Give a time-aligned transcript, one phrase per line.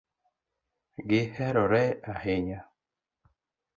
[1.07, 2.59] Gi herore ahinya